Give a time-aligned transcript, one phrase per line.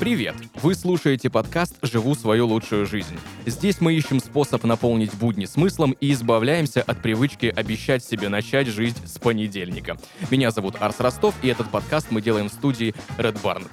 [0.00, 0.34] Привет!
[0.62, 3.18] Вы слушаете подкаст «Живу свою лучшую жизнь».
[3.46, 8.98] Здесь мы ищем способ наполнить будни смыслом и избавляемся от привычки обещать себе начать жизнь
[9.06, 9.96] с понедельника.
[10.30, 13.66] Меня зовут Арс Ростов, и этот подкаст мы делаем в студии Red Barn.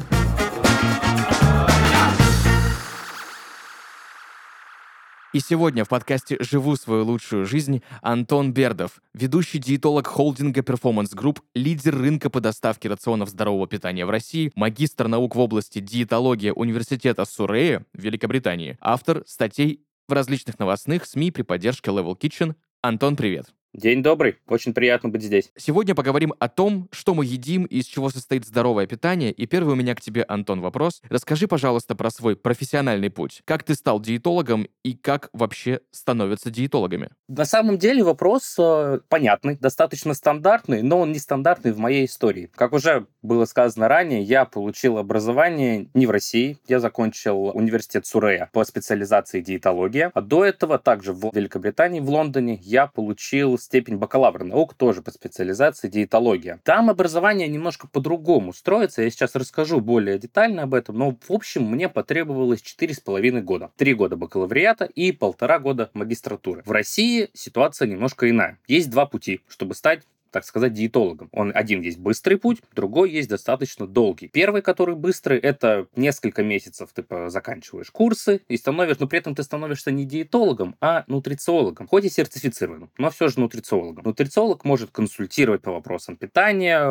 [5.34, 11.40] И сегодня в подкасте «Живу свою лучшую жизнь» Антон Бердов, ведущий диетолог холдинга Performance Group,
[11.56, 17.24] лидер рынка по доставке рационов здорового питания в России, магистр наук в области диетологии Университета
[17.24, 22.56] Сурея в Великобритании, автор статей в различных новостных СМИ при поддержке Level Kitchen.
[22.82, 23.54] Антон, привет!
[23.74, 25.50] День добрый, очень приятно быть здесь.
[25.56, 29.32] Сегодня поговорим о том, что мы едим и из чего состоит здоровое питание.
[29.32, 31.02] И первый у меня к тебе, Антон, вопрос.
[31.08, 33.42] Расскажи, пожалуйста, про свой профессиональный путь.
[33.46, 37.12] Как ты стал диетологом и как вообще становятся диетологами?
[37.30, 42.52] На самом деле вопрос э, понятный, достаточно стандартный, но он не стандартный в моей истории.
[42.54, 46.58] Как уже было сказано ранее, я получил образование не в России.
[46.68, 50.12] Я закончил университет Сурея по специализации диетология.
[50.14, 55.12] А до этого также в Великобритании, в Лондоне, я получил степень бакалавра наук, тоже по
[55.12, 56.60] специализации диетология.
[56.64, 61.64] Там образование немножко по-другому строится, я сейчас расскажу более детально об этом, но в общем
[61.64, 63.72] мне потребовалось 4,5 года.
[63.78, 66.64] Три года бакалавриата и полтора года магистратуры.
[66.66, 68.60] В России ситуация немножко иная.
[68.68, 71.30] Есть два пути, чтобы стать так сказать, диетологом.
[71.32, 74.28] Он один есть быстрый путь, другой есть достаточно долгий.
[74.28, 79.44] Первый, который быстрый, это несколько месяцев ты заканчиваешь курсы и становишься, но при этом ты
[79.44, 81.88] становишься не диетологом, а нутрициологом.
[81.88, 84.04] Хоть и сертифицированным, но все же нутрициологом.
[84.06, 86.90] Нутрициолог может консультировать по вопросам питания,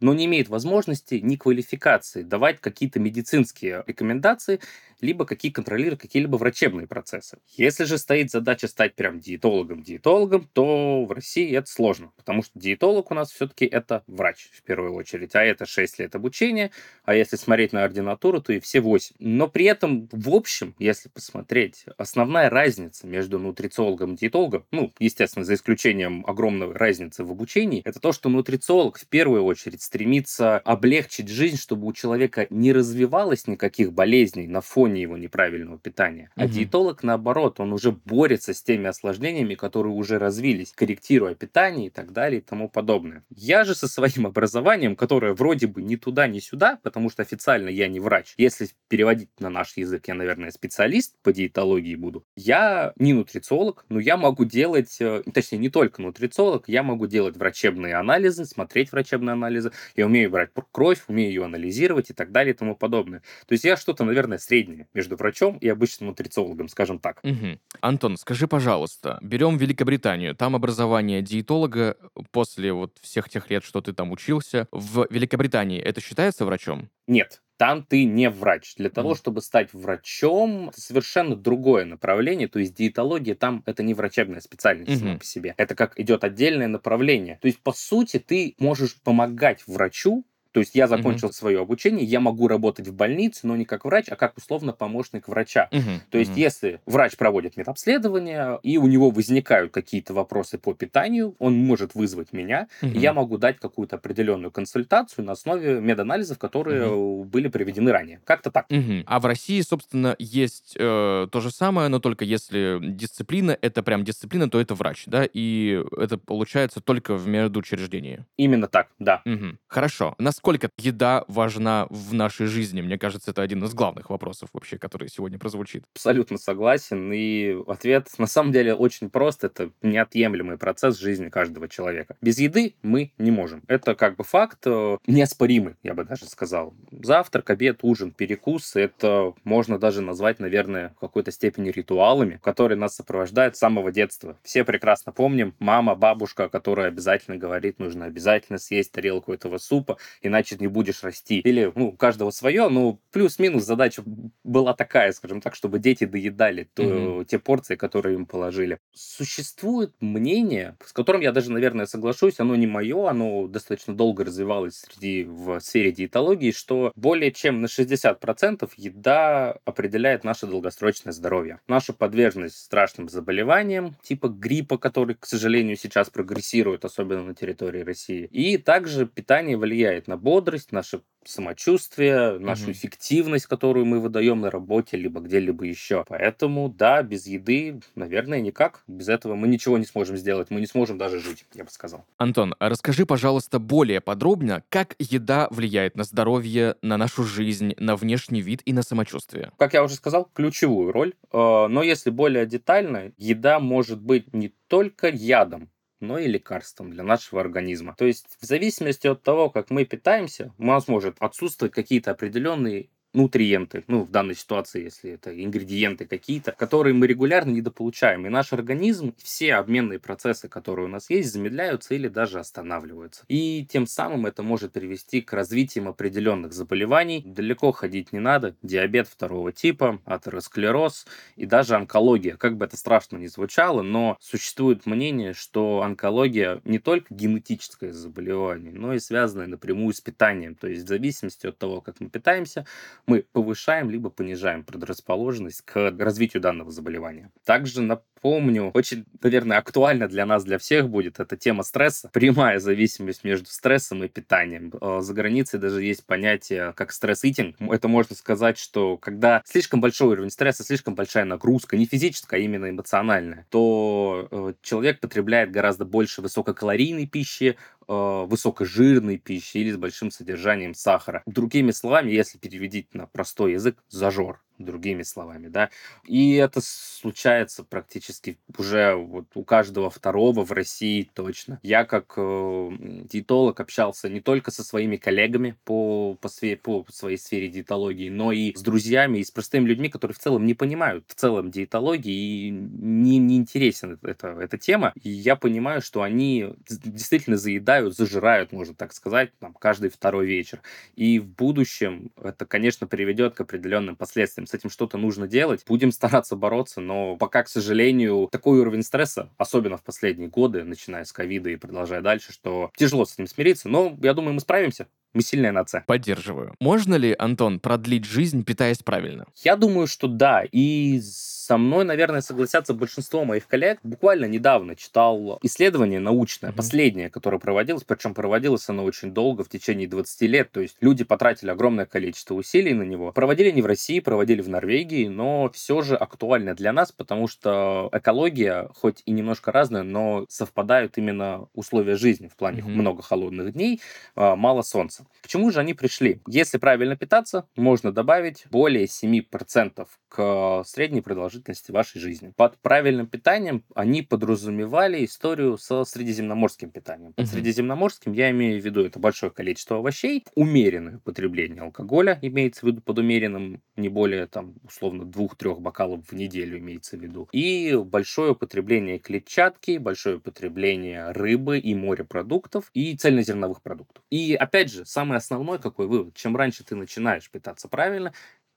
[0.00, 4.60] но не имеет возможности ни квалификации давать какие-то медицинские рекомендации
[5.02, 7.38] либо какие контролируют какие-либо врачебные процессы.
[7.56, 12.71] Если же стоит задача стать прям диетологом-диетологом, то в России это сложно, потому что диетолог
[13.10, 16.70] у нас все-таки это врач в первую очередь, а это 6 лет обучения,
[17.04, 19.16] а если смотреть на ординатуру, то и все 8.
[19.18, 25.44] Но при этом, в общем, если посмотреть, основная разница между нутрициологом и диетологом, ну, естественно,
[25.44, 31.28] за исключением огромной разницы в обучении, это то, что нутрициолог в первую очередь стремится облегчить
[31.28, 36.30] жизнь, чтобы у человека не развивалось никаких болезней на фоне фоне его неправильного питания.
[36.36, 36.52] А угу.
[36.52, 42.12] диетолог, наоборот, он уже борется с теми осложнениями, которые уже развились, корректируя питание и так
[42.12, 43.24] далее и тому подобное.
[43.30, 47.68] Я же со своим образованием, которое вроде бы ни туда, ни сюда, потому что официально
[47.68, 48.34] я не врач.
[48.36, 52.24] Если переводить на наш язык, я, наверное, специалист по диетологии буду.
[52.36, 57.36] Я не нутрициолог, но я могу делать, э, точнее, не только нутрициолог, я могу делать
[57.36, 59.72] врачебные анализы, смотреть врачебные анализы.
[59.96, 63.22] Я умею брать кровь, умею ее анализировать и так далее и тому подобное.
[63.46, 67.20] То есть я что-то, наверное, среднее между врачом и обычным нутрициологом, скажем так.
[67.22, 67.58] Угу.
[67.80, 71.96] Антон, скажи, пожалуйста, берем Великобританию, там образование диетолога
[72.30, 76.90] после вот всех тех лет, что ты там учился, в Великобритании это считается врачом?
[77.06, 78.74] Нет, там ты не врач.
[78.76, 82.48] Для того, чтобы стать врачом, это совершенно другое направление.
[82.48, 84.98] То есть диетология там это не врачебная специальность mm-hmm.
[84.98, 85.54] сама по себе.
[85.56, 87.38] Это как идет отдельное направление.
[87.40, 91.34] То есть, по сути, ты можешь помогать врачу то есть я закончил угу.
[91.34, 95.28] свое обучение, я могу работать в больнице, но не как врач, а как условно помощник
[95.28, 95.68] врача.
[95.72, 95.90] Угу.
[96.10, 96.40] То есть угу.
[96.40, 102.32] если врач проводит медобследование, и у него возникают какие-то вопросы по питанию, он может вызвать
[102.32, 102.92] меня, угу.
[102.92, 107.24] и я могу дать какую-то определенную консультацию на основе меданализов, которые угу.
[107.24, 108.20] были приведены ранее.
[108.24, 108.66] Как-то так.
[108.70, 109.04] Угу.
[109.06, 114.04] А в России, собственно, есть э, то же самое, но только если дисциплина, это прям
[114.04, 115.26] дисциплина, то это врач, да?
[115.32, 118.26] И это получается только в медучреждении.
[118.36, 119.22] Именно так, да.
[119.24, 119.56] Угу.
[119.66, 120.14] Хорошо.
[120.18, 122.80] Нас насколько еда важна в нашей жизни?
[122.80, 125.84] Мне кажется, это один из главных вопросов вообще, который сегодня прозвучит.
[125.94, 127.12] Абсолютно согласен.
[127.12, 129.44] И ответ на самом деле очень прост.
[129.44, 132.16] Это неотъемлемый процесс жизни каждого человека.
[132.20, 133.62] Без еды мы не можем.
[133.68, 136.74] Это как бы факт э, неоспоримый, я бы даже сказал.
[136.90, 142.96] Завтрак, обед, ужин, перекус— это можно даже назвать, наверное, в какой-то степени ритуалами, которые нас
[142.96, 144.36] сопровождают с самого детства.
[144.42, 150.31] Все прекрасно помним мама, бабушка, которая обязательно говорит, нужно обязательно съесть тарелку этого супа, и
[150.32, 151.40] иначе не будешь расти.
[151.40, 154.02] Или, ну, у каждого свое, но плюс-минус задача
[154.42, 157.24] была такая, скажем так, чтобы дети доедали то, mm-hmm.
[157.26, 158.78] те порции, которые им положили.
[158.94, 164.76] Существует мнение, с которым я даже, наверное, соглашусь, оно не мое, оно достаточно долго развивалось
[164.76, 171.60] среди в сфере диетологии, что более чем на 60% еда определяет наше долгосрочное здоровье.
[171.68, 178.28] Нашу подверженность страшным заболеваниям, типа гриппа, который, к сожалению, сейчас прогрессирует, особенно на территории России.
[178.30, 182.72] И также питание влияет на бодрость, наше самочувствие, нашу Мгм.
[182.72, 186.04] эффективность, которую мы выдаем на работе, либо где-либо еще.
[186.08, 188.82] Поэтому, да, без еды, наверное, никак.
[188.86, 190.50] Без этого мы ничего не сможем сделать.
[190.50, 192.04] Мы не сможем даже жить, я бы сказал.
[192.16, 197.96] Антон, а расскажи, пожалуйста, более подробно, как еда влияет на здоровье, на нашу жизнь, на
[197.96, 199.52] внешний вид и на самочувствие.
[199.58, 201.14] Как я уже сказал, ключевую роль.
[201.32, 205.70] Э, Но если более детально, еда может быть не только ядом,
[206.02, 207.94] но и лекарством для нашего организма.
[207.96, 212.90] То есть в зависимости от того, как мы питаемся, у нас может отсутствовать какие-то определенные
[213.12, 218.26] нутриенты, ну, в данной ситуации, если это ингредиенты какие-то, которые мы регулярно недополучаем.
[218.26, 223.24] И наш организм, все обменные процессы, которые у нас есть, замедляются или даже останавливаются.
[223.28, 227.22] И тем самым это может привести к развитию определенных заболеваний.
[227.24, 228.56] Далеко ходить не надо.
[228.62, 231.06] Диабет второго типа, атеросклероз
[231.36, 232.36] и даже онкология.
[232.36, 238.72] Как бы это страшно ни звучало, но существует мнение, что онкология не только генетическое заболевание,
[238.72, 240.54] но и связанное напрямую с питанием.
[240.54, 242.66] То есть в зависимости от того, как мы питаемся,
[243.06, 247.30] мы повышаем либо понижаем предрасположенность к развитию данного заболевания.
[247.44, 252.10] Также напомню, очень, наверное, актуально для нас, для всех будет эта тема стресса.
[252.12, 254.72] Прямая зависимость между стрессом и питанием.
[254.80, 257.56] Э, За границей даже есть понятие как стресс-итинг.
[257.60, 262.42] Это можно сказать, что когда слишком большой уровень стресса, слишком большая нагрузка, не физическая, а
[262.42, 269.76] именно эмоциональная, то э, человек потребляет гораздо больше высококалорийной пищи, э, высокожирной пищи или с
[269.76, 271.22] большим содержанием сахара.
[271.26, 275.70] Другими словами, если переводить на простой язык, зажор другими словами, да.
[276.06, 281.58] И это случается практически уже вот у каждого второго в России точно.
[281.62, 282.70] Я как э,
[283.10, 288.32] диетолог общался не только со своими коллегами по, по, све- по своей сфере диетологии, но
[288.32, 292.46] и с друзьями, и с простыми людьми, которые в целом не понимают в целом диетологии
[292.46, 294.92] и не, не интересен эта, эта тема.
[295.02, 300.60] И я понимаю, что они действительно заедают, зажирают, можно так сказать, там, каждый второй вечер.
[300.94, 304.46] И в будущем это, конечно, приведет к определенным последствиям.
[304.52, 305.64] С этим что-то нужно делать.
[305.66, 311.06] Будем стараться бороться, но пока, к сожалению, такой уровень стресса, особенно в последние годы, начиная
[311.06, 314.88] с ковида и продолжая дальше, что тяжело с этим смириться, но я думаю, мы справимся.
[315.14, 315.84] Мы сильная нация.
[315.86, 316.54] Поддерживаю.
[316.60, 319.26] Можно ли, Антон, продлить жизнь, питаясь правильно?
[319.44, 320.42] Я думаю, что да.
[320.50, 323.78] И со мной, наверное, согласятся большинство моих коллег.
[323.82, 326.56] Буквально недавно читал исследование научное, Мгм.
[326.56, 330.50] последнее, которое проводилось, причем проводилось оно очень долго, в течение 20 лет.
[330.50, 333.12] То есть люди потратили огромное количество усилий на него.
[333.12, 337.90] Проводили не в России, проводили в Норвегии, но все же актуально для нас, потому что
[337.92, 342.72] экология, хоть и немножко разная, но совпадают именно условия жизни в плане Мгм.
[342.72, 343.80] много холодных дней,
[344.14, 345.01] а, мало солнца.
[345.22, 346.20] К чему же они пришли?
[346.26, 352.32] Если правильно питаться, можно добавить более 7% к средней продолжительности вашей жизни.
[352.36, 357.12] Под правильным питанием они подразумевали историю со средиземноморским питанием.
[357.14, 362.68] Под средиземноморским я имею в виду это большое количество овощей, умеренное потребление алкоголя имеется в
[362.68, 367.28] виду под умеренным не более там условно двух-трех бокалов в неделю имеется в виду.
[367.32, 374.02] И большое употребление клетчатки, большое употребление рыбы и морепродуктов и цельнозерновых продуктов.
[374.10, 378.12] И опять же, самый основной какой вывод, чем раньше ты начинаешь питаться правильно,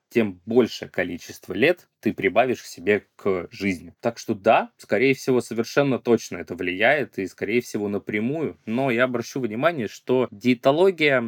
[0.09, 3.93] тем большее количество лет ты прибавишь к себе к жизни.
[4.01, 8.59] Так что да, скорее всего, совершенно точно это влияет, и скорее всего напрямую.
[8.65, 11.23] Но я обращу внимание, что диетология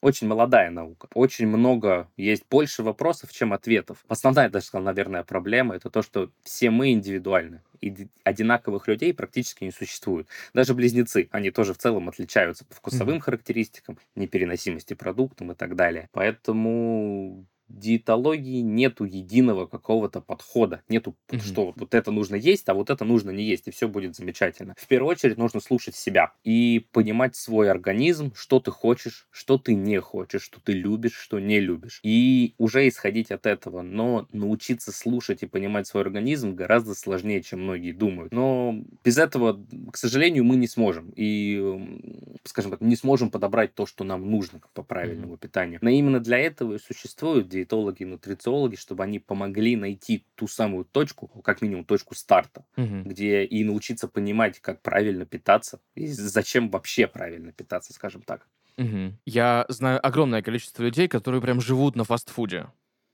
[0.00, 1.08] очень молодая наука.
[1.14, 4.04] Очень много, есть больше вопросов, чем ответов.
[4.08, 7.62] Основная, я даже сказал, наверное, проблема это то, что все мы индивидуальны.
[7.80, 10.28] И ди- одинаковых людей практически не существует.
[10.54, 13.22] Даже близнецы, они тоже в целом отличаются по вкусовым Мгм.
[13.22, 16.08] характеристикам, непереносимости продуктам и так далее.
[16.12, 20.82] Поэтому диетологии нету единого какого-то подхода.
[20.88, 21.40] Нету, Мгм.
[21.40, 24.74] что вот это нужно есть, а вот это нужно не есть, и все будет замечательно.
[24.78, 29.74] В первую очередь нужно слушать себя и понимать свой организм, что ты хочешь, что ты
[29.74, 32.00] не хочешь, что ты любишь, что не любишь.
[32.02, 33.82] И уже исходить от этого.
[33.82, 38.32] Но научиться слушать и понимать свой организм гораздо сложнее, чем многие думают.
[38.32, 41.12] Но без этого, к сожалению, мы не сможем.
[41.16, 45.78] И, скажем так, не сможем подобрать то, что нам нужно по правильному питанию.
[45.82, 51.28] Но именно для этого и существуют диетологи нутрициологи, чтобы они помогли найти ту самую точку,
[51.42, 53.04] как минимум точку старта, Мгм.
[53.04, 58.48] где и научиться понимать, как правильно питаться, и зачем вообще правильно питаться, скажем так.
[58.76, 59.18] Мгм.
[59.26, 62.68] Я знаю огромное количество людей, которые прям живут на фастфуде.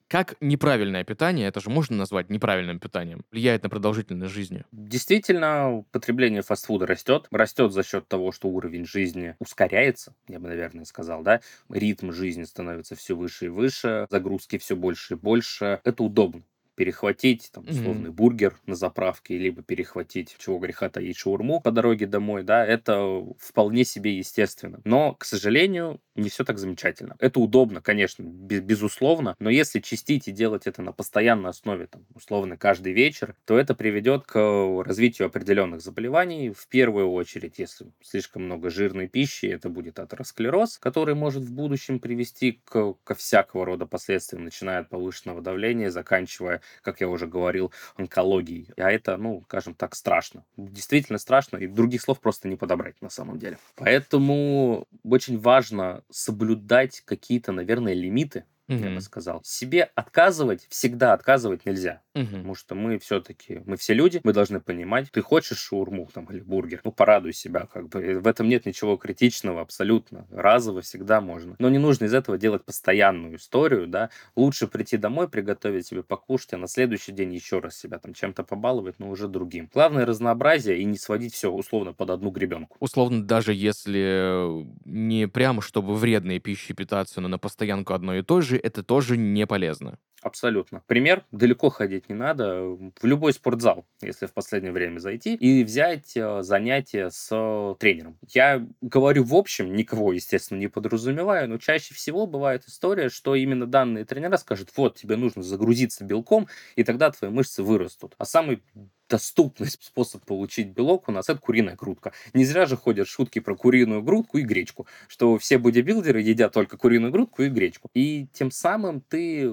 [0.09, 4.65] Как неправильное питание, это же можно назвать неправильным питанием, влияет на продолжительность жизни?
[4.73, 7.29] Действительно, потребление фастфуда растет.
[7.31, 11.41] Растет за счет того, что уровень жизни ускоряется, я бы, наверное, сказал, да.
[11.69, 15.81] Ритм жизни становится все выше и выше, загрузки все больше и больше.
[15.85, 16.43] Это удобно.
[16.75, 18.15] Перехватить там, условный mm-hmm.
[18.15, 23.85] бургер на заправке, либо перехватить, чего греха таить, шаурму по дороге домой, да, это вполне
[23.85, 24.81] себе естественно.
[24.85, 27.17] Но, к сожалению, не все так замечательно.
[27.19, 32.57] Это удобно, конечно, безусловно, но если чистить и делать это на постоянной основе, там, условно,
[32.57, 34.39] каждый вечер, то это приведет к
[34.85, 36.51] развитию определенных заболеваний.
[36.51, 41.99] В первую очередь, если слишком много жирной пищи, это будет атеросклероз, который может в будущем
[41.99, 47.73] привести к, ко всякого рода последствиям, начиная от повышенного давления, заканчивая, как я уже говорил,
[47.97, 48.69] онкологией.
[48.77, 50.45] А это, ну, скажем так, страшно.
[50.57, 53.59] Действительно страшно, и других слов просто не подобрать на самом деле.
[53.77, 58.79] Поэтому очень важно соблюдать какие-то, наверное, лимиты, угу.
[58.79, 59.41] я бы сказал.
[59.45, 62.03] Себе отказывать, всегда отказывать нельзя.
[62.15, 62.27] Угу.
[62.27, 66.41] Потому что мы все-таки, мы все люди, мы должны понимать, ты хочешь шаурму там или
[66.41, 68.21] бургер, ну порадуй себя, как бы.
[68.21, 70.27] В этом нет ничего критичного абсолютно.
[70.31, 71.57] Разово всегда можно.
[71.59, 74.11] Но не нужно из этого делать постоянную историю, да.
[74.37, 78.45] Лучше прийти домой, приготовить себе покушать, а на следующий день еще раз себя там чем-то
[78.45, 79.69] побаловать, но уже другим.
[79.73, 82.77] Главное разнообразие и не сводить все условно под одну гребенку.
[82.81, 88.43] Условно, даже если не прямо чтобы вредной пищей питаться, но на постоянку одной и той
[88.43, 89.99] же, это тоже не полезно.
[90.25, 90.83] Абсолютно.
[90.87, 92.63] Пример, далеко ходить не надо.
[92.63, 98.17] В любой спортзал, если в последнее время зайти, и взять э, занятие с тренером.
[98.33, 103.67] Я говорю в общем, никого, естественно, не подразумеваю, но чаще всего бывает история, что именно
[103.67, 108.15] данные тренера скажут, вот, тебе нужно загрузиться белком, и тогда твои мышцы вырастут.
[108.17, 108.63] А самый
[109.09, 112.13] доступный способ получить белок у нас это куриная грудка.
[112.33, 116.77] Не зря же ходят шутки про куриную грудку и гречку, что все бодибилдеры едят только
[116.77, 117.91] куриную грудку и гречку.
[117.95, 119.53] И тем самым ты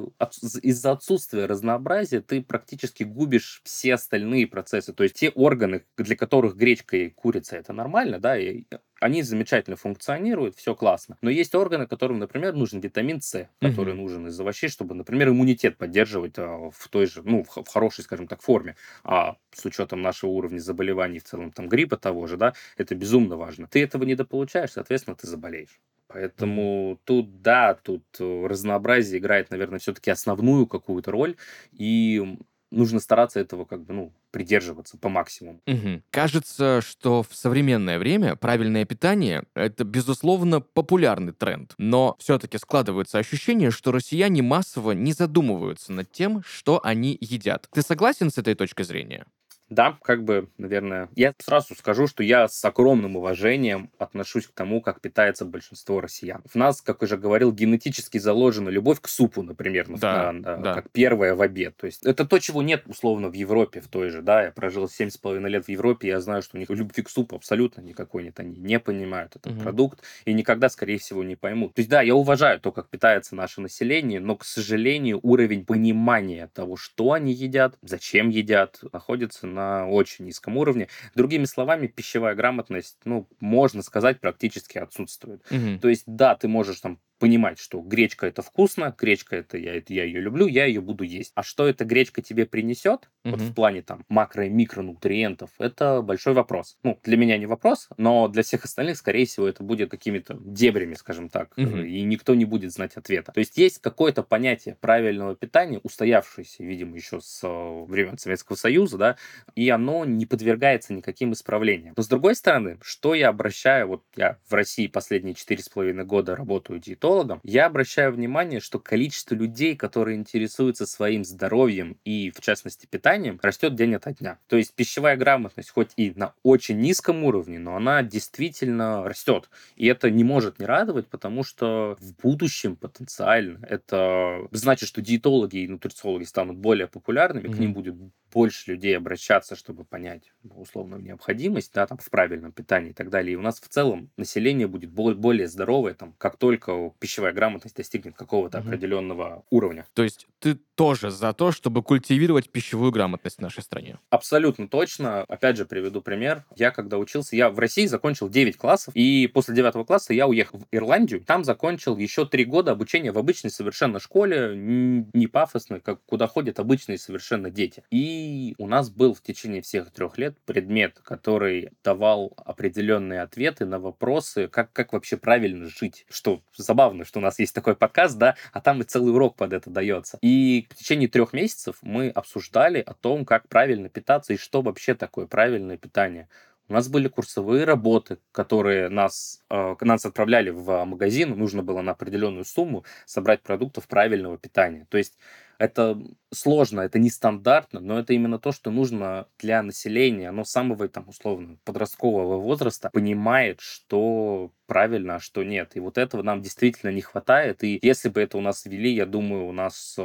[0.62, 4.94] из-за отсутствия разнообразия ты практически губишь все остальные процессы.
[4.94, 8.64] То есть те органы, для которых гречка и курица это нормально, да, и
[9.02, 11.18] они замечательно функционируют, все классно.
[11.22, 14.04] Но есть органы, которым, например, нужен витамин С, который угу.
[14.04, 18.04] нужен из овощей, чтобы, например, иммунитет поддерживать а, в той же, ну, в, в хорошей,
[18.04, 18.76] скажем так, форме.
[19.04, 23.38] А с учетом нашего уровня заболеваний в целом, там, гриппа того же, да, это безумно
[23.38, 23.68] важно.
[23.68, 25.80] Ты этого недополучаешь, соответственно, ты заболеешь.
[26.14, 31.38] Поэтому тут, да, тут э, разнообразие играет, наверное, все-таки основную какую-то роль.
[31.72, 32.38] И
[32.72, 35.62] нужно стараться этого как бы, ну, придерживаться по максимуму.
[35.68, 36.02] Угу.
[36.10, 41.74] Кажется, что в современное время правильное питание— это, безусловно, популярный тренд.
[41.78, 47.68] Но все-таки складывается ощущение, что россияне массово не задумываются над тем, что они едят.
[47.72, 49.26] Ты согласен с этой точкой зрения?
[49.72, 54.82] Да, как бы, наверное, я сразу скажу, что я с огромным уважением отношусь к тому,
[54.82, 56.42] как питается большинство россиян.
[56.46, 60.74] В нас, как уже говорил, генетически заложена любовь к супу, например, да, на, да.
[60.74, 61.78] как первое в обед.
[61.78, 64.88] То есть это то, чего нет, условно, в Европе в той же, да, я прожил
[64.88, 68.42] 7,5 лет в Европе, я знаю, что у них любви к супу абсолютно никакой нет,
[68.42, 69.62] они не понимают этот угу.
[69.62, 71.76] продукт и никогда, скорее всего, не поймут.
[71.76, 76.50] То есть да, я уважаю то, как питается наше население, но, к сожалению, уровень понимания
[76.54, 80.88] того, что они едят, зачем едят, находится на на очень низком уровне.
[81.16, 85.42] Другими словами, пищевая грамотность, ну, можно сказать, практически отсутствует.
[85.52, 85.80] Угу.
[85.82, 89.94] То есть, да, ты можешь там понимать, что гречка это вкусно, гречка это я, это
[89.94, 91.32] я ее люблю, я ее буду есть.
[91.36, 93.36] А что эта гречка тебе принесет, угу.
[93.36, 96.80] вот в плане там макро- и микронутриентов, это большой вопрос.
[96.82, 100.96] Ну, для меня не вопрос, но для всех остальных, скорее всего, это будет какими-то дебрями,
[100.96, 101.78] скажем так, угу.
[101.78, 103.32] и никто не будет знать ответа.
[103.34, 108.98] То есть есть какое-то понятие правильного питания, устоявшееся, видимо, еще с э, времен Советского Союза,
[108.98, 109.18] да,
[109.54, 111.94] и оно не подвергается никаким исправлениям.
[111.96, 116.04] Но с другой стороны, что я обращаю, вот я в России последние четыре с половиной
[116.04, 122.32] года работаю диетологом, диетологом, я обращаю внимание, что количество людей, которые интересуются своим здоровьем и,
[122.32, 124.40] в частности, питанием, растет день ото дня.
[124.48, 129.50] То есть пищевая грамотность хоть и на очень низком уровне, но она действительно растет.
[129.76, 135.58] И это не может не радовать, потому что в будущем потенциально это значит, что диетологи
[135.58, 137.56] и нутрициологи станут более популярными, mm-hmm.
[137.56, 137.96] к ним будет
[138.34, 143.34] больше людей обращаться, чтобы понять условную необходимость, да, там, в правильном питании и так далее.
[143.34, 148.16] И у нас в целом население будет более здоровое, там, как только пищевая грамотность достигнет
[148.16, 148.68] какого-то угу.
[148.68, 149.88] определенного уровня.
[149.94, 153.98] То есть ты тоже за то, чтобы культивировать пищевую грамотность в нашей стране?
[154.10, 155.22] Абсолютно точно.
[155.24, 156.46] Опять же, приведу пример.
[156.56, 160.60] Я когда учился, я в России закончил 9 классов, и после 9 класса я уехал
[160.60, 161.22] в Ирландию.
[161.22, 166.60] Там закончил еще 3 года обучения в обычной совершенно школе, не пафосной, как куда ходят
[166.60, 167.84] обычные совершенно дети.
[167.90, 173.80] И у нас был в течение всех трех лет предмет, который давал определенные ответы на
[173.80, 176.06] вопросы, как, как вообще правильно жить.
[176.10, 179.54] Что забавно, что у нас есть такой подкаст, да, а там и целый урок под
[179.54, 180.18] это дается.
[180.22, 184.96] И в течение трех месяцев мы обсуждали о том, как правильно питаться и что вообще
[184.96, 186.28] такое правильное питание.
[186.68, 191.92] У нас были курсовые работы, которые нас, э, нас отправляли в магазин, нужно было на
[191.92, 194.88] определенную сумму собрать продуктов правильного питания.
[194.90, 195.18] То есть
[195.62, 195.96] Это
[196.34, 200.30] сложно, это нестандартно, но это именно то, что нужно для населения.
[200.30, 205.76] Оно самого, там, условно, подросткового возраста понимает, что правильно, а что нет.
[205.76, 207.64] И вот этого нам действительно не хватает.
[207.64, 210.00] И если бы это у нас ввели, я думаю, у нас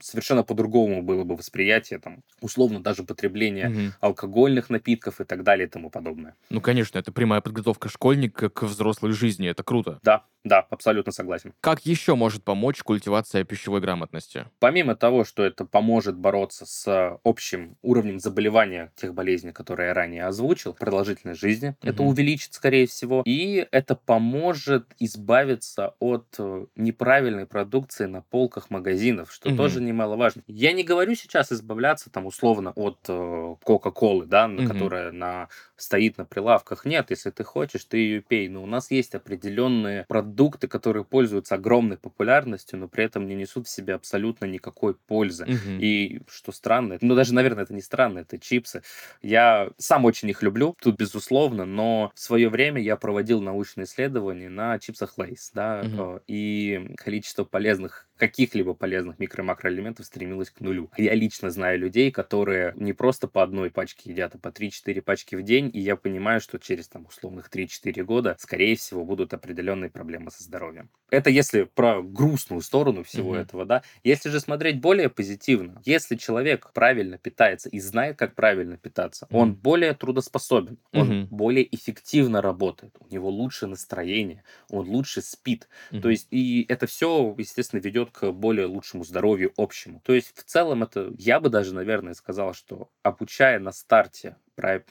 [0.00, 3.80] совершенно по-другому было бы восприятие, там, условно, даже потребление угу.
[4.00, 6.34] алкогольных напитков и так далее и тому подобное.
[6.48, 9.48] Ну, конечно, это прямая подготовка школьника к взрослой жизни.
[9.48, 9.98] Это круто.
[10.02, 11.52] Да, да, абсолютно согласен.
[11.60, 14.46] Как еще может помочь культивация пищевой грамотности?
[14.60, 20.26] Помимо того, что это поможет бороться с общим уровнем заболевания тех болезней, которые я ранее
[20.26, 21.88] озвучил, продолжительность жизни, угу.
[21.88, 29.32] это увеличит, скорее всего, и это поможет избавиться от э, неправильной продукции на полках магазинов,
[29.32, 29.56] что угу.
[29.56, 30.42] тоже немаловажно.
[30.46, 34.66] Я не говорю сейчас избавляться там условно от э, Кока-Колы, да, угу.
[34.66, 36.84] которая на стоит на прилавках.
[36.84, 38.48] Нет, если ты хочешь, ты ее пей.
[38.48, 43.66] Но у нас есть определенные продукты, которые пользуются огромной популярностью, но при этом не несут
[43.66, 45.44] в себе абсолютно никакой пользы.
[45.44, 45.78] Угу.
[45.80, 48.82] И что странно, ну даже, наверное, это не странно, это чипсы.
[49.22, 54.48] Я сам очень их люблю, тут безусловно, но в свое время я проводил научные исследования
[54.48, 56.20] на чипсах Лейс, да, угу.
[56.26, 60.90] и количество полезных каких-либо полезных микро- и макроэлементов стремилась к нулю.
[60.96, 65.34] Я лично знаю людей, которые не просто по одной пачке едят, а по 3-4 пачки
[65.36, 69.90] в день, и я понимаю, что через там условных 3-4 года, скорее всего, будут определенные
[69.90, 70.90] проблемы со здоровьем.
[71.10, 73.40] Это если про грустную сторону всего mm-hmm.
[73.40, 73.82] этого, да.
[74.04, 79.36] Если же смотреть более позитивно, если человек правильно питается и знает, как правильно питаться, mm-hmm.
[79.36, 81.26] он более трудоспособен, он mm-hmm.
[81.30, 85.68] более эффективно работает, у него лучше настроение, он лучше спит.
[85.90, 86.00] Mm-hmm.
[86.00, 90.00] То есть, и это все, естественно, ведет к более лучшему здоровью общему.
[90.04, 94.36] То есть, в целом, это, я бы даже, наверное, сказал, что обучая на старте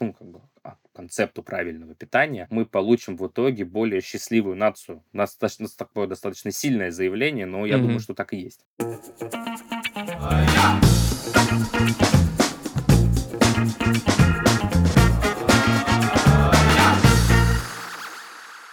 [0.00, 5.04] ну, как бы, а, концепту правильного питания, мы получим в итоге более счастливую нацию.
[5.12, 7.80] У нас достаточно, такое достаточно сильное заявление, но я mm-hmm.
[7.80, 8.64] думаю, что так и есть.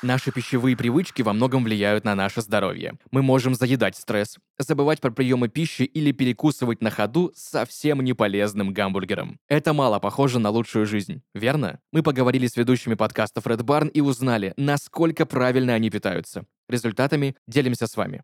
[0.05, 2.93] Наши пищевые привычки во многом влияют на наше здоровье.
[3.09, 9.39] Мы можем заедать стресс, забывать про приемы пищи или перекусывать на ходу совсем неполезным гамбургером.
[9.47, 11.79] Это мало похоже на лучшую жизнь, верно?
[11.91, 16.45] Мы поговорили с ведущими подкастов Red Barn и узнали, насколько правильно они питаются.
[16.69, 18.21] Результатами делимся с вами.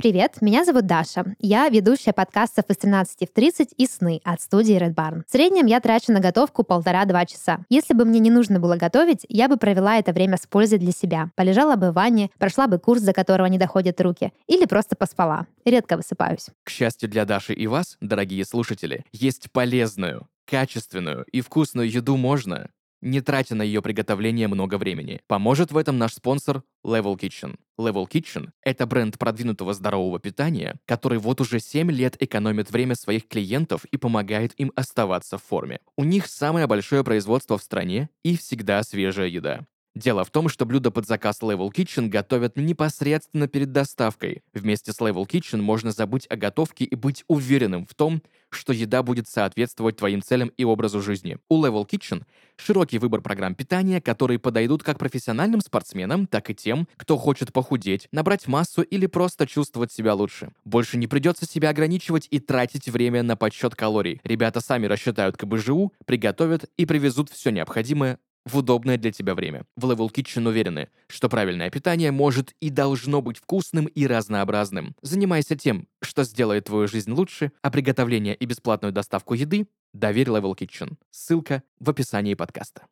[0.00, 1.34] Привет, меня зовут Даша.
[1.40, 5.22] Я ведущая подкастов из 13 в 30 и сны от студии Red Barn.
[5.26, 7.64] В среднем я трачу на готовку полтора-два часа.
[7.68, 10.92] Если бы мне не нужно было готовить, я бы провела это время с пользой для
[10.92, 11.32] себя.
[11.34, 15.48] Полежала бы в ванне, прошла бы курс, до которого не доходят руки, или просто поспала.
[15.64, 16.46] Редко высыпаюсь.
[16.62, 22.70] К счастью для Даши и вас, дорогие слушатели, есть полезную, качественную и вкусную еду можно,
[23.00, 25.20] не тратя на ее приготовление много времени.
[25.26, 27.56] Поможет в этом наш спонсор Level Kitchen.
[27.78, 33.28] Level Kitchen— это бренд продвинутого здорового питания, который вот уже 7 лет экономит время своих
[33.28, 35.80] клиентов и помогает им оставаться в форме.
[35.96, 39.66] У них самое большое производство в стране и всегда свежая еда.
[39.94, 44.42] Дело в том, что блюда под заказ Level Kitchen готовят непосредственно перед доставкой.
[44.52, 49.02] Вместе с Level Kitchen можно забыть о готовке и быть уверенным в том, что еда
[49.02, 51.38] будет соответствовать твоим целям и образу жизни.
[51.48, 52.22] У Level Kitchen
[52.56, 58.08] широкий выбор программ питания, которые подойдут как профессиональным спортсменам, так и тем, кто хочет похудеть,
[58.12, 60.52] набрать массу или просто чувствовать себя лучше.
[60.64, 64.20] Больше не придется себя ограничивать и тратить время на подсчет калорий.
[64.22, 69.64] Ребята сами рассчитают КБЖУ, приготовят и привезут все необходимое в удобное для тебя время.
[69.76, 74.94] В Level Kitchen уверены, что правильное питание может и должно быть вкусным и разнообразным.
[75.02, 80.54] Занимайся тем, что сделает твою жизнь лучше, а приготовление и бесплатную доставку еды доверь Level
[80.56, 80.94] Kitchen.
[81.10, 82.86] Ссылка в описании подкаста.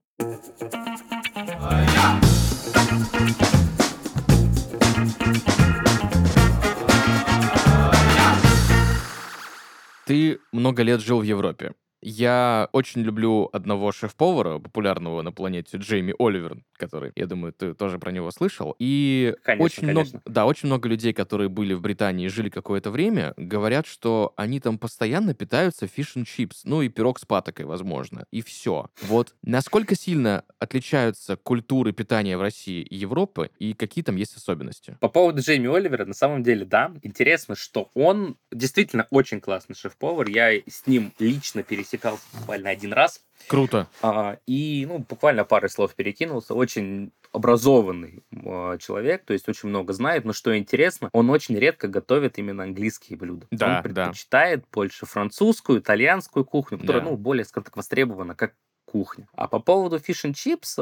[10.06, 11.74] Ты много лет жил в Европе.
[12.08, 17.98] Я очень люблю одного шеф-повара, популярного на планете, Джейми Оливер, который, я думаю, ты тоже
[17.98, 18.76] про него слышал.
[18.78, 20.20] И конечно, очень конечно.
[20.22, 24.32] много, да, очень много людей, которые были в Британии и жили какое-то время, говорят, что
[24.36, 28.86] они там постоянно питаются фиш чипс, ну и пирог с патокой, возможно, и все.
[29.02, 34.96] Вот насколько сильно отличаются культуры питания в России и Европы, и какие там есть особенности?
[35.00, 40.28] По поводу Джейми Оливера, на самом деле, да, интересно, что он действительно очень классный шеф-повар.
[40.28, 43.22] Я с ним лично пересекся пересекался буквально один раз.
[43.48, 43.88] Круто.
[44.02, 46.54] А, и, ну, буквально парой слов перекинулся.
[46.54, 51.86] Очень образованный э, человек, то есть очень много знает, но что интересно, он очень редко
[51.86, 53.46] готовит именно английские блюда.
[53.50, 54.66] Да, он предпочитает да.
[54.72, 57.10] больше французскую, итальянскую кухню, которая, да.
[57.10, 58.54] ну, более, скажем так, востребована как
[58.86, 59.28] кухня.
[59.34, 60.78] А по поводу фиш and чипс,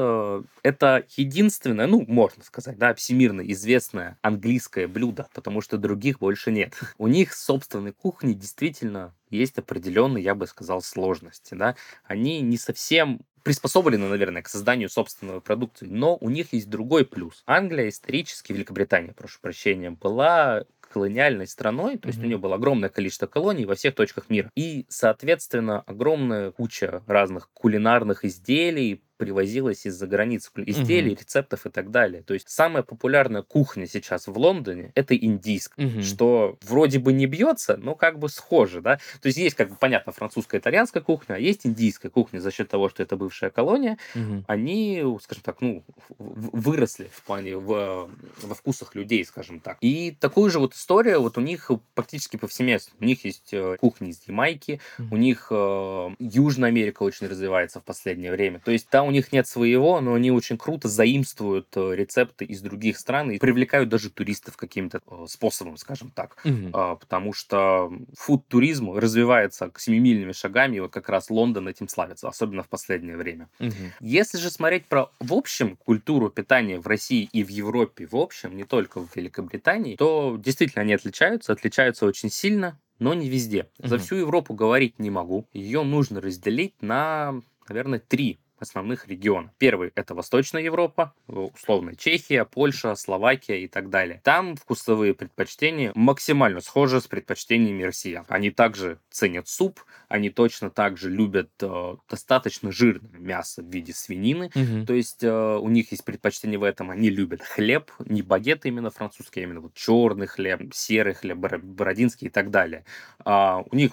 [0.63, 6.75] это единственное, ну, можно сказать, да, всемирно известное английское блюдо, потому что других больше нет.
[6.99, 11.75] У них собственной кухни действительно есть определенные, я бы сказал, сложности, да.
[12.05, 17.43] Они не совсем приспособлены, наверное, к созданию собственной продукции, но у них есть другой плюс.
[17.47, 22.23] Англия исторически, Великобритания, прошу прощения, была колониальной страной, то есть mm-hmm.
[22.23, 24.49] у нее было огромное количество колоний во всех точках мира.
[24.55, 31.21] И, соответственно, огромная куча разных кулинарных изделий, привозилось из-за границы изделий, угу.
[31.21, 32.23] рецептов и так далее.
[32.23, 36.03] То есть самая популярная кухня сейчас в Лондоне это индийская, угу.
[36.03, 38.97] что вроде бы не бьется, но как бы схоже, да.
[39.21, 42.69] То есть есть, как бы понятно, французская, итальянская кухня, а есть индийская кухня за счет
[42.69, 43.99] того, что это бывшая колония.
[44.15, 44.45] Угу.
[44.47, 45.85] Они, скажем так, ну
[46.19, 48.11] выросли в плане в,
[48.43, 49.79] во вкусах людей, скажем так.
[49.81, 52.95] И такую же вот историю вот у них практически повсеместно.
[53.01, 55.15] У них есть э, кухни из Ямайки, угу.
[55.15, 58.61] у них э, Южная Америка очень развивается в последнее время.
[58.61, 62.61] То есть там у них нет своего, но они очень круто заимствуют э, рецепты из
[62.61, 66.37] других стран и привлекают даже туристов каким-то э, способом, скажем так.
[66.45, 66.71] Угу.
[67.01, 72.69] Потому что фуд-туризм развивается семимильными шагами, и вот как раз Лондон этим славится, особенно в
[72.69, 73.49] последнее время.
[73.61, 73.73] Угу.
[74.01, 78.57] Если же смотреть про в общем культуру питания в России и в Европе в общем,
[78.57, 83.69] не только в Великобритании, то действительно они отличаются, отличаются очень сильно, но не везде.
[83.79, 85.49] За всю Европу говорить не могу.
[85.53, 89.51] Ее нужно разделить на, наверное, три основных регионов.
[89.59, 94.21] Первый— это Восточная Европа, условно Чехия, Польша, Словакия и так далее.
[94.25, 98.25] Там вкусовые предпочтения максимально схожи с предпочтениями россиян.
[98.29, 103.93] Они также ценят суп, они точно так же любят э, достаточно жирное мясо в виде
[103.93, 104.87] свинины, угу.
[104.87, 108.91] то есть э, у них есть предпочтение в этом, они любят хлеб, не багет именно
[108.91, 112.85] французский, а именно вот черный хлеб, серый хлеб, бородинский и так далее.
[113.25, 113.93] А, у них,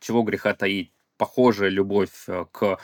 [0.00, 2.78] чего греха таить, похожая любовь э, к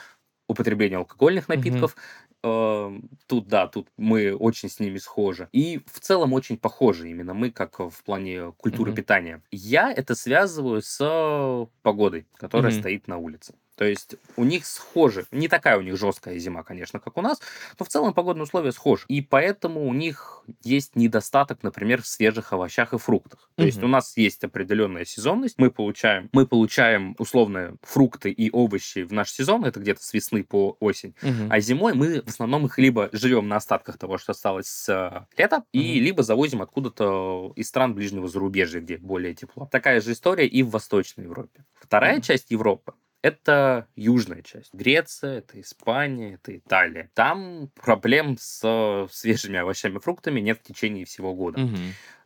[0.49, 1.95] употребления алкогольных напитков.
[2.43, 3.09] Mm-hmm.
[3.27, 5.47] Тут, да, тут мы очень с ними схожи.
[5.51, 8.95] И в целом очень похожи именно мы, как в плане культуры mm-hmm.
[8.95, 9.41] питания.
[9.51, 12.79] Я это связываю с погодой, которая mm-hmm.
[12.79, 13.53] стоит на улице.
[13.79, 15.25] То есть у них схожи.
[15.31, 17.39] Не такая у них жесткая зима, конечно, как у нас,
[17.79, 19.05] но в целом погодные условия схожи.
[19.07, 23.49] И поэтому у них есть недостаток, например, в свежих овощах и фруктах.
[23.55, 23.67] То угу.
[23.67, 25.55] есть у нас есть определенная сезонность.
[25.57, 30.43] Мы получаем, мы получаем условные фрукты и овощи в наш сезон, это где-то с весны
[30.43, 31.15] по осень.
[31.23, 31.47] Угу.
[31.49, 35.25] А зимой мы в основном их либо живем на остатках того, что осталось с э,
[35.37, 35.65] лета, угу.
[35.71, 39.69] и либо завозим откуда-то из стран ближнего зарубежья, где более тепло.
[39.71, 41.63] Такая же история и в Восточной Европе.
[41.79, 42.23] Вторая угу.
[42.23, 44.73] часть Европы это южная часть.
[44.73, 47.09] Греция, это Испания, это Италия.
[47.13, 51.61] Там проблем с свежими овощами и фруктами нет в течение всего года.
[51.61, 51.77] Угу.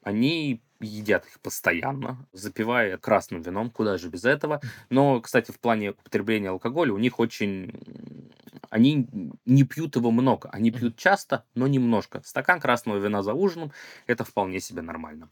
[0.03, 4.61] Они едят их постоянно, запивая красным вином, куда же без этого.
[4.89, 7.71] Но, кстати, в плане употребления алкоголя у них очень
[8.69, 9.07] они
[9.45, 12.23] не пьют его много, они пьют часто, но немножко.
[12.25, 13.71] Стакан красного вина за ужином–
[14.07, 15.29] это вполне себе нормально.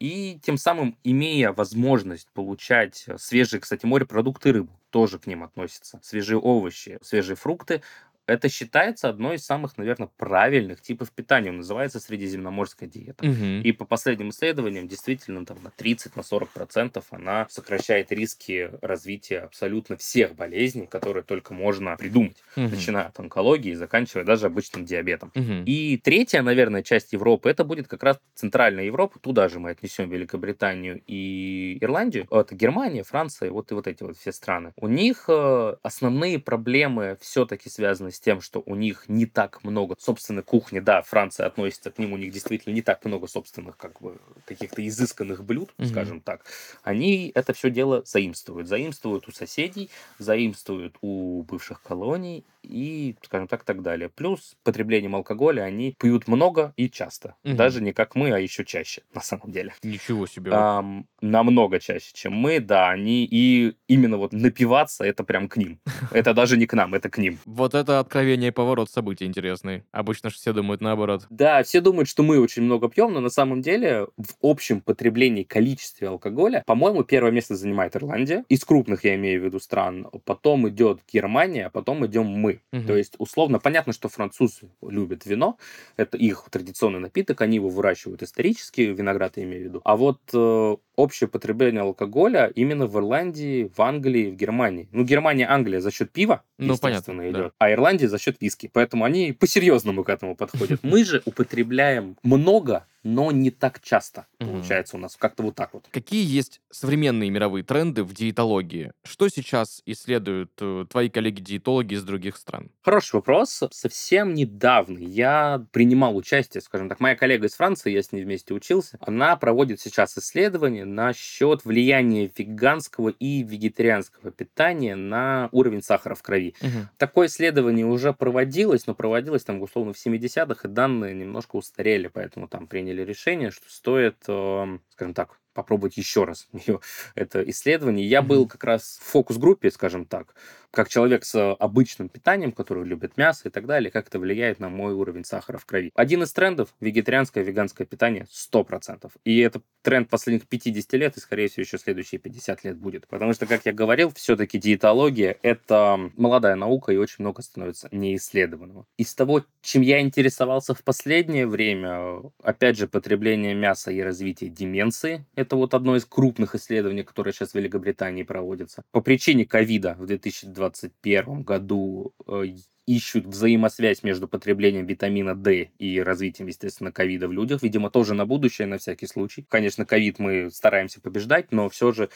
[0.00, 6.00] И тем самым, имея возможность получать свежие, кстати, морепродукты и рыбу, тоже к ним относятся,
[6.02, 7.82] свежие овощи, свежие фрукты,
[8.28, 11.50] это считается одной из самых, наверное, правильных типов питания.
[11.50, 13.26] Он называется средиземноморская диета.
[13.26, 13.62] Угу.
[13.64, 20.86] И по последним исследованиям, действительно, там на 30-40% она сокращает риски развития абсолютно всех болезней,
[20.86, 22.36] которые только можно придумать.
[22.56, 22.68] Угу.
[22.68, 25.32] Начиная от онкологии и заканчивая даже обычным диабетом.
[25.34, 25.64] Угу.
[25.64, 29.18] И третья, наверное, часть Европы, это будет как раз Центральная Европа.
[29.18, 32.26] Туда же мы отнесем Великобританию и Ирландию.
[32.30, 34.74] Это Германия, Франция, вот и вот эти вот все страны.
[34.76, 39.62] У них э, основные проблемы все-таки связаны с с тем, что у них не так
[39.62, 40.80] много собственной кухни.
[40.80, 44.86] Да, Франция относится к ним, у них действительно не так много собственных как бы каких-то
[44.86, 45.86] изысканных блюд, mm-hmm.
[45.86, 46.44] скажем так.
[46.82, 48.66] Они это все дело заимствуют.
[48.66, 54.08] Заимствуют у соседей, заимствуют у бывших колоний и, скажем так, так далее.
[54.08, 57.36] Плюс потреблением алкоголя они пьют много и часто.
[57.44, 57.54] Mm-hmm.
[57.54, 59.74] Даже не как мы, а еще чаще, на самом деле.
[59.84, 60.50] Ничего себе.
[60.50, 62.90] Um, намного чаще, чем мы, да.
[62.90, 65.78] Они и именно вот напиваться, это прям к ним.
[66.10, 67.38] Это даже не к нам, это к ним.
[67.44, 69.84] Вот это откровение и поворот событий интересный.
[69.92, 71.26] Обычно же все думают наоборот.
[71.30, 75.42] Да, все думают, что мы очень много пьем, но на самом деле в общем потреблении
[75.42, 78.44] количестве алкоголя, по-моему, первое место занимает Ирландия.
[78.48, 80.08] Из крупных, я имею в виду, стран.
[80.24, 82.60] Потом идет Германия, а потом идем мы.
[82.72, 82.86] Угу.
[82.86, 85.58] То есть, условно, понятно, что французы любят вино.
[85.96, 89.80] Это их традиционный напиток, они его выращивают исторически, виноград я имею в виду.
[89.84, 94.88] А вот э, общее потребление алкоголя именно в Ирландии, в Англии, в Германии.
[94.92, 97.46] Ну, Германия, Англия за счет пива, ну, естественно, понятно, идет.
[97.46, 97.52] Да.
[97.58, 98.70] А Ирландия за счет виски.
[98.72, 100.80] Поэтому они по-серьезному к этому подходят.
[100.82, 104.50] Мы же употребляем много но не так часто Мгм.
[104.52, 105.16] получается у нас.
[105.16, 105.86] Как-то вот так вот.
[105.90, 108.92] Какие есть современные мировые тренды в диетологии?
[109.04, 112.70] Что сейчас исследуют э, твои коллеги-диетологи из других стран?
[112.82, 113.62] Хороший вопрос.
[113.70, 118.54] Совсем недавно я принимал участие, скажем так, моя коллега из Франции, я с ней вместе
[118.54, 126.22] учился, она проводит сейчас исследование насчет влияния веганского и вегетарианского питания на уровень сахара в
[126.22, 126.54] крови.
[126.96, 132.48] Такое исследование уже проводилось, но проводилось там условно в 70-х, и данные немножко устарели, поэтому
[132.48, 136.80] там приняли решение, что стоит, э, скажем так, попробовать еще раз её-
[137.14, 138.06] это исследование.
[138.06, 140.34] Я был как раз в фокус-группе, скажем так,
[140.70, 144.68] как человек с обычным питанием, который любит мясо и так далее, как это влияет на
[144.68, 145.90] мой уровень сахара в крови.
[145.94, 149.10] Один из трендов– вегетарианское, веганское питание 100%.
[149.24, 153.06] И это тренд последних 50 лет, и, скорее всего, еще следующие 50 лет будет.
[153.08, 158.86] Потому что, как я говорил, все-таки диетология– это молодая наука, и очень много становится неисследованного.
[158.98, 165.24] Из того, чем я интересовался в последнее время, опять же, потребление мяса и развитие деменции–
[165.38, 168.82] это вот одно из крупных исследований, которое сейчас в Великобритании проводится.
[168.90, 172.46] По причине ковида в 2021 году э,
[172.86, 177.62] ищут взаимосвязь между потреблением витамина D и развитием, естественно, ковида в людях.
[177.62, 179.46] Видимо, тоже на будущее, на всякий случай.
[179.48, 182.10] Конечно, ковид мы стараемся побеждать, но все же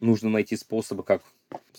[0.00, 1.22] нужно найти способы, как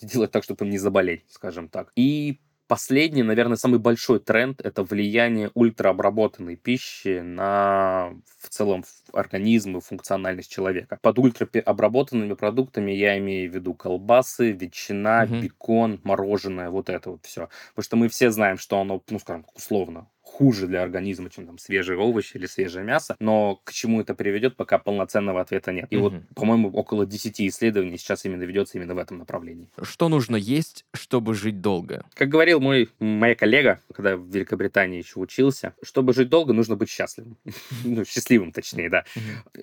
[0.02, 1.92] сделать так, чтобы им не заболеть, скажем так.
[1.96, 9.82] И последний, наверное, самый большой тренд– это влияние ультраобработанной пищи на в целом организм и
[9.82, 11.00] функциональность человека.
[11.02, 15.42] Под ультраобработанными продуктами я имею в виду колбасы, ветчина, Мгм.
[15.42, 17.50] бекон, мороженое, вот это вот все.
[17.70, 21.58] Потому что мы все знаем, что оно, ну, скажем, условно, хуже для организма, чем там
[21.58, 25.88] свежие овощи или свежее мясо, но к чему это приведет, пока полноценного ответа нет.
[25.90, 26.28] И вот, Мгм.
[26.36, 29.68] по-моему, около 10 исследований сейчас именно ведется именно в этом направлении.
[29.82, 32.06] Что нужно есть, чтобы жить долго?
[32.14, 36.90] Как говорил мой, моя коллега, когда в Великобритании еще учился, чтобы жить долго, нужно быть
[36.90, 37.38] счастливым.
[37.84, 39.06] Ну, счастливым, точнее, да.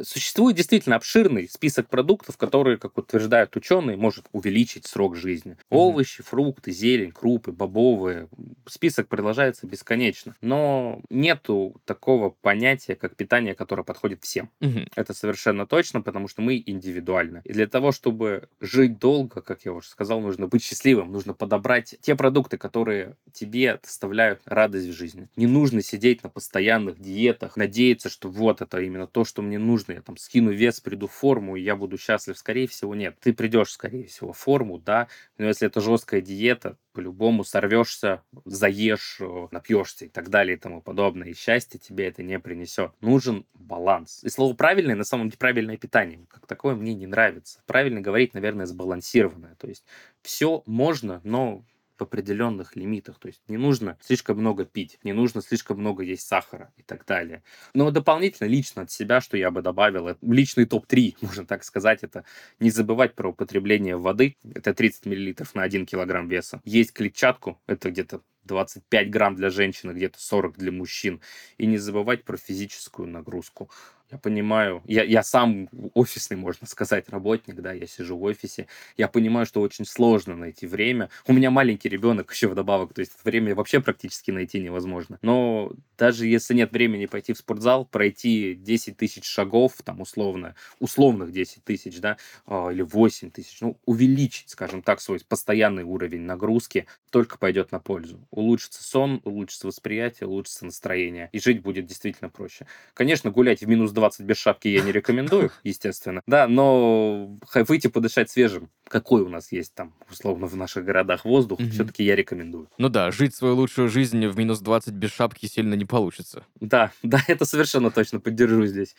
[0.03, 5.57] Существует действительно обширный список продуктов, которые, как утверждают ученые, может увеличить срок жизни.
[5.71, 8.29] Овощи, фрукты, зелень, крупы, бобовые.
[8.67, 10.35] Список продолжается бесконечно.
[10.41, 14.51] Но нету такого понятия, как питание, которое подходит всем.
[14.97, 17.43] Это совершенно точно, потому что мы индивидуальны.
[17.45, 21.97] И для того, чтобы жить долго, как я уже сказал, нужно быть счастливым, нужно подобрать
[22.01, 25.29] те продукты, которые тебе доставляют радость в жизни.
[25.37, 29.93] Не нужно сидеть на постоянных диетах, надеяться, что вот это именно то, что мне нужно.
[29.93, 32.37] Я там скину вес, приду в форму, и я буду счастлив.
[32.37, 33.17] Скорее всего, нет.
[33.21, 35.09] Ты придешь, скорее всего, в форму, да,
[35.39, 40.81] но если это жесткая диета, по-любому сорвешься, заешь, э, напьешься и так далее и тому
[40.81, 41.29] подобное.
[41.29, 42.93] И счастье тебе это не принесет.
[43.01, 44.23] Нужен баланс.
[44.23, 46.21] И слово правильное, на самом деле, правильное питание.
[46.29, 47.61] Как такое мне не нравится.
[47.67, 49.57] Правильно говорить, наверное, сбалансированное.
[49.57, 49.85] То есть
[50.23, 51.65] все можно, но
[51.97, 53.19] в определенных лимитах.
[53.19, 57.05] То есть не нужно слишком много пить, не нужно слишком много есть сахара и так
[57.07, 57.43] далее.
[57.73, 62.03] Но дополнительно лично от себя, что я бы добавил, это личный топ-3, можно так сказать,
[62.03, 62.25] это
[62.61, 66.61] не забывать про употребление воды, это 30 мл на 1 килограмм веса.
[66.65, 71.21] Есть клетчатку, это где-то 25 грамм для женщины, где-то 40 для мужчин.
[71.59, 73.71] И не забывать про физическую нагрузку.
[74.13, 78.69] Я понимаю, я, я сам офисный, можно сказать, работник, да, я сижу в офисе.
[78.99, 81.09] Я понимаю, что очень сложно найти время.
[81.27, 85.19] У меня маленький ребенок еще вдобавок, то есть время вообще практически найти невозможно.
[85.23, 91.33] Но даже если нет времени пойти в спортзал, пройти 10 тысяч шагов, там условно, условных
[91.33, 96.87] 10 тысяч, да, а, или 8 тысяч, ну, увеличить, скажем так, свой постоянный уровень нагрузки,
[97.11, 98.21] только пойдет на пользу.
[98.31, 102.67] Улучшится сон, улучшится восприятие, улучшится настроение, и жить будет действительно проще.
[102.93, 108.31] Конечно, гулять в минус 20 без шапки я не рекомендую, естественно, да, но выйти подышать
[108.31, 111.71] свежим, какой у нас есть там, условно, в наших городах воздух, Мгм.
[111.71, 112.69] все-таки я рекомендую.
[112.79, 116.45] Ну да, жить свою лучшую жизнь в минус 20 без шапки сильно не получится.
[116.61, 118.95] Да, да, это совершенно точно поддержу здесь.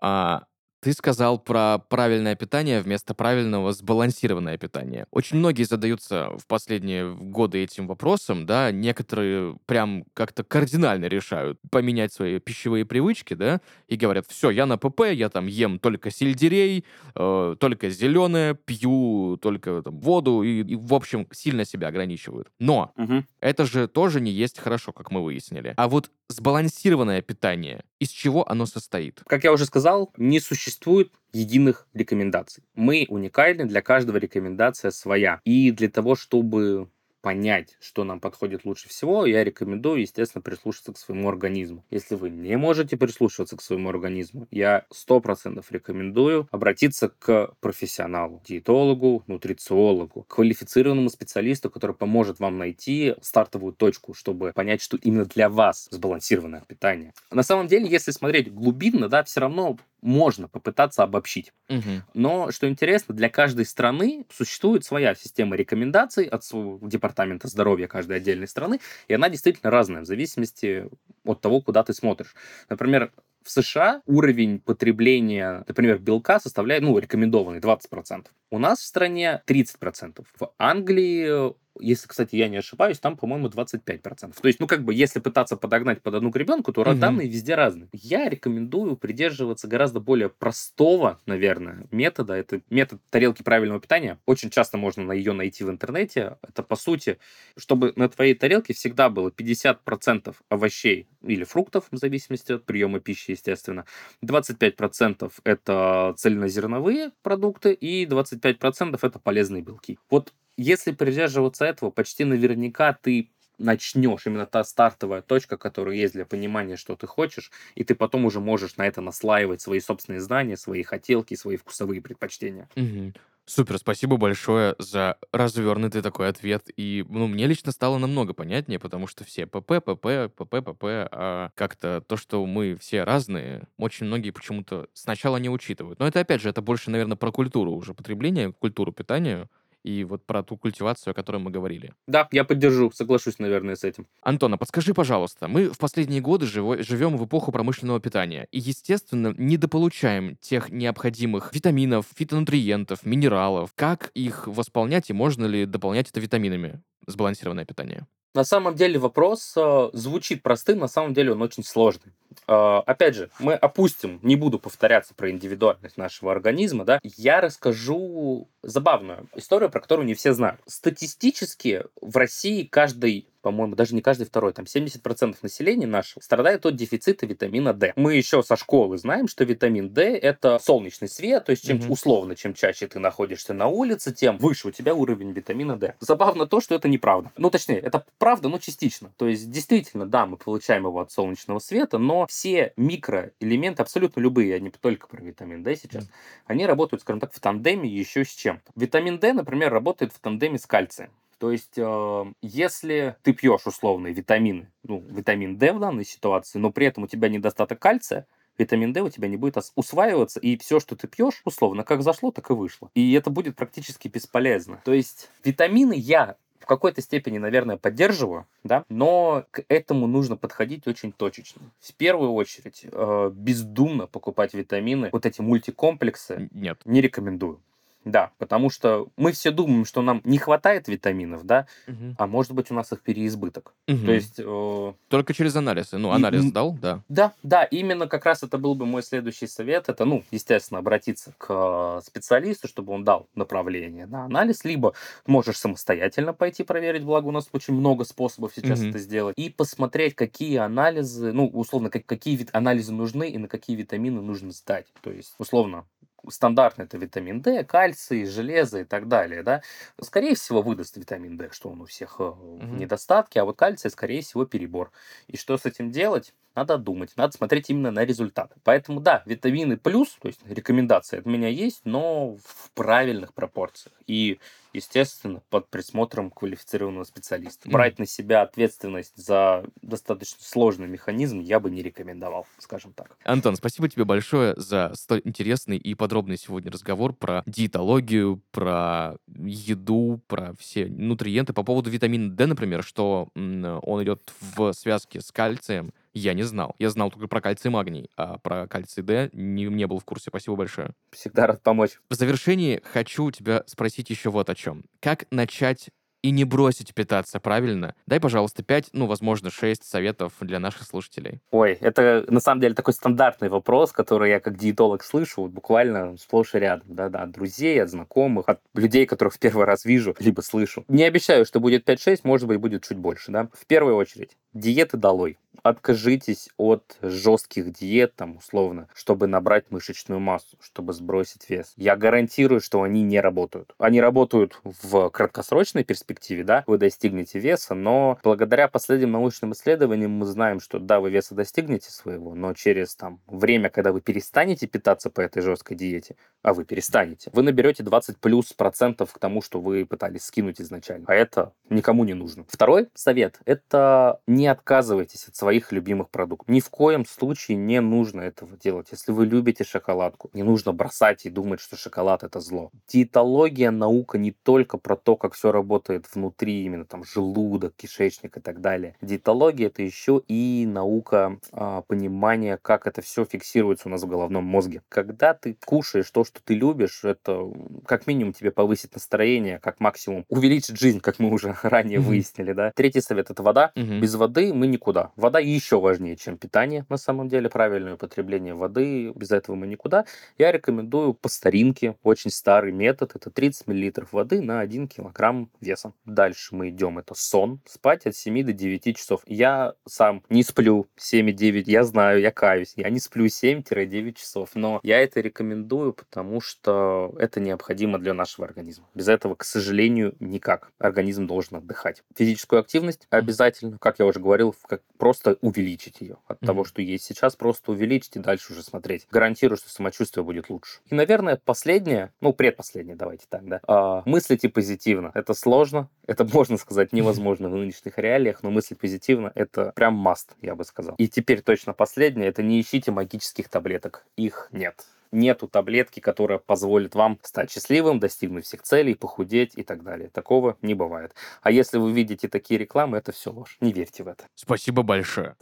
[0.00, 0.44] А
[0.80, 5.06] ты сказал про правильное питание вместо правильного сбалансированное питание.
[5.10, 12.12] Очень многие задаются в последние годы этим вопросом, да, некоторые прям как-то кардинально решают поменять
[12.14, 16.84] свои пищевые привычки, да, и говорят, все, я на ПП, я там ем только сельдерей,
[17.14, 22.48] э, только зеленое, пью только там, воду и, и, в общем, сильно себя ограничивают.
[22.58, 23.26] Но Мгм.
[23.40, 25.74] это же тоже не есть хорошо, как мы выяснили.
[25.76, 29.22] А вот сбалансированное питание, из чего оно состоит?
[29.26, 32.64] Как я уже сказал, не существует единых рекомендаций.
[32.74, 35.40] Мы уникальны, для каждого рекомендация своя.
[35.44, 36.88] И для того, чтобы
[37.20, 41.84] понять, что нам подходит лучше всего, я рекомендую, естественно, прислушаться к своему организму.
[41.90, 48.42] Если вы не можете прислушиваться к своему организму, я сто процентов рекомендую обратиться к профессионалу,
[48.44, 55.48] диетологу, нутрициологу, квалифицированному специалисту, который поможет вам найти стартовую точку, чтобы понять, что именно для
[55.48, 57.12] вас сбалансированное питание.
[57.30, 61.52] На самом деле, если смотреть глубинно, да, все равно можно попытаться обобщить.
[61.68, 62.02] Угу.
[62.14, 68.16] Но, что интересно, для каждой страны существует своя система рекомендаций от своего департамента здоровья каждой
[68.16, 70.88] отдельной страны, и она действительно разная в зависимости
[71.24, 72.34] от того, куда ты смотришь.
[72.68, 78.26] Например, в США уровень потребления, например, белка составляет, ну, рекомендованный 20%.
[78.50, 80.24] У нас в стране 30%.
[80.38, 84.34] В Англии если, кстати, я не ошибаюсь, там, по-моему, 25%.
[84.40, 86.94] То есть, ну, как бы, если пытаться подогнать под одну гребенку, то угу.
[86.94, 87.88] данные везде разные.
[87.92, 92.34] Я рекомендую придерживаться гораздо более простого, наверное, метода.
[92.34, 94.18] Это метод тарелки правильного питания.
[94.26, 96.36] Очень часто можно на ее найти в интернете.
[96.42, 97.18] Это, по сути,
[97.56, 103.32] чтобы на твоей тарелке всегда было 50% овощей или фруктов, в зависимости от приема пищи,
[103.32, 103.84] естественно.
[104.24, 109.98] 25% это цельнозерновые продукты и 25% это полезные белки.
[110.10, 116.24] Вот если придерживаться этого, почти наверняка ты начнешь, именно та стартовая точка, которая есть для
[116.24, 120.56] понимания, что ты хочешь, и ты потом уже можешь на это наслаивать свои собственные знания,
[120.56, 122.68] свои хотелки, свои вкусовые предпочтения.
[122.76, 123.12] Угу.
[123.52, 126.68] Супер, спасибо большое за развернутый такой ответ.
[126.76, 131.50] И, ну, мне лично стало намного понятнее, потому что все ПП, ПП, ПП, ПП, а
[131.56, 135.98] как-то то, что мы все разные, очень многие почему-то сначала не учитывают.
[135.98, 139.48] Но это, опять же, это больше, наверное, про культуру уже потребления, культуру питания,
[139.84, 141.92] и вот про ту культивацию, о которой мы говорили.
[142.06, 144.06] Да, я поддержу, соглашусь, наверное, с этим.
[144.22, 149.34] Антона, подскажи, пожалуйста, мы в последние годы живо- живем в эпоху промышленного питания и, естественно,
[149.36, 153.70] недополучаем тех необходимых витаминов, фитонутриентов, минералов.
[153.74, 156.82] Как их восполнять и можно ли дополнять это витаминами?
[157.06, 158.06] Сбалансированное питание.
[158.32, 162.12] На самом деле вопрос э, звучит простым, на самом деле он очень сложный.
[162.46, 168.48] Э, опять же, мы опустим, не буду повторяться про индивидуальность нашего организма, да, я расскажу
[168.62, 170.60] забавную историю, про которую не все знают.
[170.66, 176.76] Статистически в России каждый по-моему, даже не каждый второй, там 70% населения нашего страдает от
[176.76, 177.92] дефицита витамина D.
[177.96, 181.92] Мы еще со школы знаем, что витамин D это солнечный свет, то есть чем угу.
[181.92, 185.94] условно, чем чаще ты находишься на улице, тем выше у тебя уровень витамина D.
[186.00, 187.30] Забавно то, что это неправда.
[187.36, 189.12] Ну, точнее, это правда, но частично.
[189.16, 194.54] То есть, действительно, да, мы получаем его от солнечного света, но все микроэлементы, абсолютно любые,
[194.54, 196.10] а не только про витамин D сейчас, mm.
[196.46, 198.72] они работают, скажем так, в тандеме еще с чем-то.
[198.76, 201.10] Витамин D, например, работает в тандеме с кальцием.
[201.40, 206.70] То есть, э, если ты пьешь условные витамины, ну, витамин D в данной ситуации, но
[206.70, 208.26] при этом у тебя недостаток кальция,
[208.58, 212.30] витамин D у тебя не будет усваиваться, и все, что ты пьешь, условно, как зашло,
[212.30, 212.90] так и вышло.
[212.94, 214.82] И это будет практически бесполезно.
[214.84, 220.86] То есть, витамины я в какой-то степени, наверное, поддерживаю, да, но к этому нужно подходить
[220.86, 221.62] очень точечно.
[221.80, 226.82] В первую очередь, э, бездумно покупать витамины, вот эти мультикомплексы, Нет.
[226.84, 227.60] не рекомендую.
[228.06, 232.14] Да, потому что мы все думаем, что нам не хватает витаминов, да, Мгм.
[232.18, 233.74] а может быть у нас их переизбыток.
[233.88, 234.06] Мгм.
[234.06, 235.98] То есть, э, Только через анализы.
[235.98, 237.02] Ну, И- анализ м- дал, да.
[237.10, 239.90] да, да, именно как раз это был бы мой следующий совет.
[239.90, 244.94] Это, ну, естественно, обратиться к э, специалисту, чтобы он дал направление на анализ, либо
[245.26, 248.88] можешь самостоятельно пойти проверить, благо у нас очень много способов сейчас Мгм.
[248.90, 253.46] это сделать, и посмотреть, какие анализы, ну, условно, как- какие вит- анализы нужны и на
[253.46, 254.86] какие витамины нужно сдать.
[255.02, 255.84] То есть, условно,
[256.28, 259.62] стандартно это витамин D, кальций, железо и так далее, да,
[260.00, 263.90] скорее всего выдаст витамин D, что он у всех э, в недостатке, а вот кальций,
[263.90, 264.90] скорее всего, перебор.
[265.28, 266.34] И что с этим делать?
[266.54, 268.56] Надо думать, надо смотреть именно на результаты.
[268.64, 273.94] Поэтому да, витамины плюс, то есть рекомендации от меня есть, но в правильных пропорциях.
[274.06, 274.40] И,
[274.72, 277.68] естественно, под присмотром квалифицированного специалиста.
[277.68, 277.72] Мгм.
[277.72, 283.16] Брать на себя ответственность за достаточно сложный механизм я бы не рекомендовал, скажем так.
[283.24, 290.20] Антон, спасибо тебе большое за столь интересный и подробный сегодня разговор про диетологию, про еду,
[290.26, 291.52] про все нутриенты.
[291.52, 296.74] По поводу витамина D, например, что он идет в связке с кальцием, я не знал.
[296.78, 300.04] Я знал только про кальций и магний, а про кальций D не, не был в
[300.04, 300.30] курсе.
[300.30, 300.94] Спасибо большое.
[301.12, 301.98] Всегда рад помочь.
[302.08, 304.84] В завершении хочу тебя спросить еще вот о чем.
[305.00, 305.90] Как начать
[306.22, 307.94] и не бросить питаться правильно?
[308.06, 311.40] Дай, пожалуйста, 5, ну, возможно, 6 советов для наших слушателей.
[311.50, 316.16] Ой, это на самом деле такой стандартный вопрос, который я как диетолог слышу вот буквально
[316.16, 320.14] сплошь и рядом, да-да, от друзей, от знакомых, от людей, которых в первый раз вижу,
[320.18, 320.84] либо слышу.
[320.88, 323.48] Не обещаю, что будет 5-6, может быть, будет чуть больше, да.
[323.52, 325.38] В первую очередь, диеты долой.
[325.62, 331.74] Откажитесь от жестких диет, там, условно, чтобы набрать мышечную массу, чтобы сбросить вес.
[331.76, 333.74] Я гарантирую, что они не работают.
[333.78, 340.10] Они работают в краткосрочной перспективе, перспективе, да, вы достигнете веса, но благодаря последним научным исследованиям
[340.10, 344.66] мы знаем, что да, вы веса достигнете своего, но через там время, когда вы перестанете
[344.66, 349.42] питаться по этой жесткой диете, а вы перестанете, вы наберете 20 плюс процентов к тому,
[349.42, 351.04] что вы пытались скинуть изначально.
[351.08, 352.44] А это никому не нужно.
[352.48, 356.48] Второй совет– это не отказывайтесь от своих любимых продуктов.
[356.48, 358.88] Ни в коем случае не нужно этого делать.
[358.90, 362.70] Если вы любите шоколадку, не нужно бросать и думать, что шоколад– это зло.
[362.88, 368.40] Диетология, наука не только про то, как все работает внутри, именно там желудок, кишечник и
[368.40, 368.96] так далее.
[369.00, 374.44] Диетология– это еще и наука а, понимания, как это все фиксируется у нас в головном
[374.44, 374.82] мозге.
[374.88, 377.50] Когда ты кушаешь то, что ты любишь, это
[377.86, 382.02] как минимум тебе повысит настроение, как максимум увеличит жизнь, как мы уже ранее mm-hmm.
[382.02, 382.72] выяснили, да.
[382.74, 383.72] Третий совет– это вода.
[383.74, 384.00] Mm-hmm.
[384.00, 385.12] Без воды мы никуда.
[385.16, 390.04] Вода еще важнее, чем питание, на самом деле, правильное употребление воды, без этого мы никуда.
[390.38, 395.89] Я рекомендую по старинке, очень старый метод, это 30 мл воды на 1 килограмм веса.
[396.04, 399.22] Дальше мы идем, это сон, спать от 7 до 9 часов.
[399.26, 404.80] Я сам не сплю 7-9, я знаю, я каюсь, я не сплю 7-9 часов, но
[404.82, 408.86] я это рекомендую, потому что это необходимо для нашего организма.
[408.94, 410.72] Без этого, к сожалению, никак.
[410.78, 412.02] Организм должен отдыхать.
[412.16, 416.16] Физическую активность обязательно, как я уже говорил, как просто увеличить ее.
[416.26, 416.46] От mm-hmm.
[416.46, 419.06] того, что есть сейчас, просто увеличить и дальше уже смотреть.
[419.10, 420.80] Гарантирую, что самочувствие будет лучше.
[420.90, 423.60] И, наверное, последнее, ну, предпоследнее, давайте так, да.
[423.66, 425.10] А, мыслите позитивно.
[425.14, 430.34] Это сложно, это, можно сказать, невозможно в нынешних реалиях, но мыслить позитивно— это прям маст,
[430.42, 430.94] я бы сказал.
[430.96, 434.04] И теперь точно последнее— это не ищите магических таблеток.
[434.16, 439.82] Их нет нету таблетки, которая позволит вам стать счастливым, достигнуть всех целей, похудеть и так
[439.82, 440.08] далее.
[440.08, 441.14] Такого не бывает.
[441.42, 443.56] А если вы видите такие рекламы, это все ложь.
[443.60, 444.24] Не верьте в это.
[444.34, 445.34] Спасибо большое.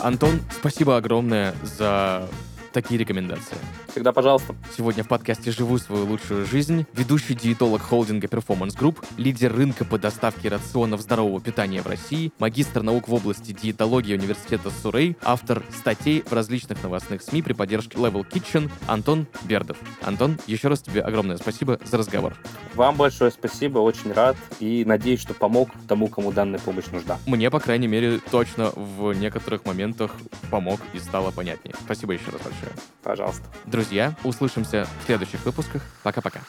[0.00, 2.28] Антон, спасибо огромное за
[2.76, 3.56] такие рекомендации.
[3.88, 4.54] Всегда пожалуйста.
[4.76, 9.98] Сегодня в подкасте «Живу свою лучшую жизнь» ведущий диетолог холдинга Performance Group, лидер рынка по
[9.98, 16.22] доставке рационов здорового питания в России, магистр наук в области диетологии университета Сурей, автор статей
[16.26, 19.78] в различных новостных СМИ при поддержке Level Kitchen Антон Бердов.
[20.02, 22.36] Антон, еще раз тебе огромное спасибо за разговор.
[22.74, 27.16] Вам большое спасибо, очень рад и надеюсь, что помог тому, кому данная помощь нужна.
[27.24, 30.10] Мне, по крайней мере, точно в некоторых моментах
[30.50, 31.74] помог и стало понятнее.
[31.82, 32.65] Спасибо еще раз большое.
[33.02, 33.44] Пожалуйста.
[33.64, 35.82] Друзья, услышимся в следующих выпусках.
[36.02, 36.40] Пока-пока.